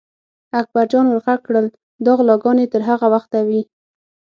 اکبر 0.59 0.85
جان 0.91 1.05
ور 1.09 1.19
غږ 1.25 1.39
کړل: 1.47 1.67
دا 2.05 2.11
غلاګانې 2.17 2.65
تر 2.73 2.81
هغه 2.89 3.07
وخته 3.13 3.39
وي. 3.47 3.61